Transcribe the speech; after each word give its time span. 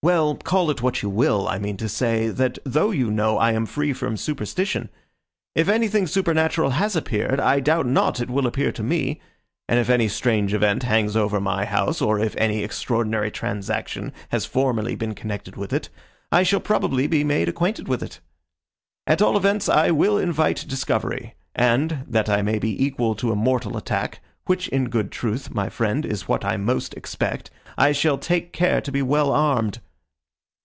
"Well, 0.00 0.36
call 0.36 0.70
it 0.70 0.80
what 0.80 1.02
you 1.02 1.10
will, 1.10 1.48
I 1.48 1.58
mean 1.58 1.76
to 1.78 1.88
say, 1.88 2.28
that, 2.28 2.60
though 2.64 2.92
you 2.92 3.10
know 3.10 3.36
I 3.36 3.50
am 3.50 3.66
free 3.66 3.92
from 3.92 4.16
superstition—if 4.16 5.68
anything 5.68 6.06
supernatural 6.06 6.70
has 6.70 6.94
appeared, 6.94 7.40
I 7.40 7.58
doubt 7.58 7.84
not 7.84 8.20
it 8.20 8.30
will 8.30 8.46
appear 8.46 8.70
to 8.70 8.84
me, 8.84 9.20
and 9.68 9.80
if 9.80 9.90
any 9.90 10.06
strange 10.06 10.54
event 10.54 10.84
hangs 10.84 11.16
over 11.16 11.40
my 11.40 11.64
house, 11.64 12.00
or 12.00 12.20
if 12.20 12.36
any 12.36 12.62
extraordinary 12.62 13.32
transaction 13.32 14.12
has 14.28 14.46
formerly 14.46 14.94
been 14.94 15.16
connected 15.16 15.56
with 15.56 15.72
it, 15.72 15.88
I 16.30 16.44
shall 16.44 16.60
probably 16.60 17.08
be 17.08 17.24
made 17.24 17.48
acquainted 17.48 17.88
with 17.88 18.02
it. 18.04 18.20
At 19.04 19.20
all 19.20 19.36
events 19.36 19.68
I 19.68 19.90
will 19.90 20.16
invite 20.16 20.64
discovery; 20.68 21.34
and, 21.56 22.04
that 22.06 22.28
I 22.28 22.40
may 22.40 22.60
be 22.60 22.82
equal 22.84 23.16
to 23.16 23.32
a 23.32 23.36
mortal 23.36 23.76
attack, 23.76 24.20
which 24.46 24.68
in 24.68 24.90
good 24.90 25.10
truth, 25.10 25.50
my 25.52 25.68
friend, 25.68 26.06
is 26.06 26.28
what 26.28 26.44
I 26.44 26.56
most 26.56 26.94
expect, 26.94 27.50
I 27.76 27.90
shall 27.90 28.16
take 28.16 28.52
care 28.52 28.80
to 28.82 28.92
be 28.92 29.02
well 29.02 29.32
armed." 29.32 29.80